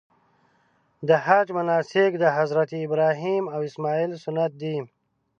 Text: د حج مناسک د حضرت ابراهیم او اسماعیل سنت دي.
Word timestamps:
د 1.07 1.09
حج 1.25 1.47
مناسک 1.57 2.11
د 2.19 2.25
حضرت 2.37 2.69
ابراهیم 2.85 3.43
او 3.53 3.59
اسماعیل 3.69 4.11
سنت 4.23 4.51
دي. 4.61 4.77